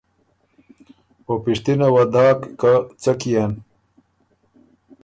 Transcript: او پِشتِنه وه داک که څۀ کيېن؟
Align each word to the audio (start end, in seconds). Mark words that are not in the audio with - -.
او 1.27 1.33
پِشتِنه 1.43 1.87
وه 1.93 2.03
داک 2.13 2.39
که 2.59 2.71
څۀ 3.01 3.11
کيېن؟ 3.19 3.51